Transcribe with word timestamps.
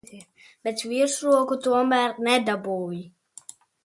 Bet 0.67 0.79
virsroku 0.93 1.57
tomēr 1.67 2.15
nedabūji. 2.29 3.03